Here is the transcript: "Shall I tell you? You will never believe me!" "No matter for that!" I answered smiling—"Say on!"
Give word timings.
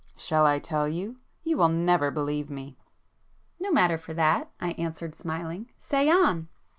"Shall 0.17 0.47
I 0.47 0.57
tell 0.57 0.87
you? 0.87 1.17
You 1.43 1.57
will 1.57 1.69
never 1.69 2.09
believe 2.09 2.49
me!" 2.49 2.75
"No 3.59 3.69
matter 3.71 3.99
for 3.99 4.15
that!" 4.15 4.49
I 4.59 4.71
answered 4.71 5.13
smiling—"Say 5.13 6.09
on!" 6.09 6.47